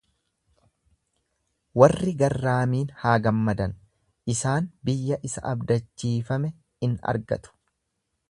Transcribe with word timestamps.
Warri 1.81 2.13
garraamiin 2.21 2.87
haa 3.03 3.13
gammadan, 3.27 3.75
isaan 4.35 4.71
biyya 4.89 5.21
isa 5.29 5.45
abdachiifame 5.53 6.53
in 6.89 6.97
argatu. 7.13 7.55